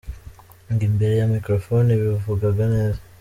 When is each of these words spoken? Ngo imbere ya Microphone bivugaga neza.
Ngo 0.71 0.83
imbere 0.89 1.13
ya 1.15 1.27
Microphone 1.35 1.89
bivugaga 2.01 2.63
neza. 2.73 2.99